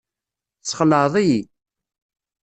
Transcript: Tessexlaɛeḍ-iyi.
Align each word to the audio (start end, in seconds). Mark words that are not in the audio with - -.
Tessexlaɛeḍ-iyi. 0.59 1.39